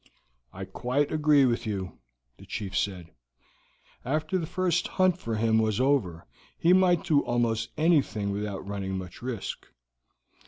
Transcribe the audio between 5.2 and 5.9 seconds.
him was